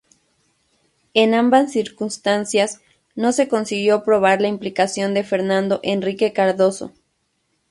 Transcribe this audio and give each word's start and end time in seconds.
En 1.13 1.35
ambas 1.35 1.71
circunstancias, 1.73 2.81
no 3.13 3.33
se 3.33 3.47
consiguió 3.47 4.03
probar 4.03 4.41
la 4.41 4.47
implicación 4.47 5.13
de 5.13 5.23
Fernando 5.23 5.79
Henrique 5.83 6.33
Cardoso. 6.33 6.91